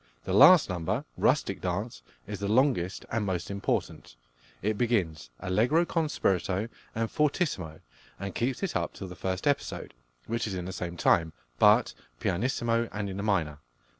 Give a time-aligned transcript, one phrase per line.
[0.23, 4.15] The last number, "Rustic Dance," is the longest and most important.
[4.63, 7.81] It begins allegro con spirito and fortissimo,
[8.19, 9.93] and keeps it up till the first episode,
[10.25, 13.59] which is in the same time, but pianissimo and in the minor.